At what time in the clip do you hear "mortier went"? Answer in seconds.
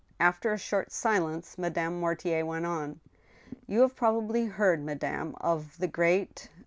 1.99-2.65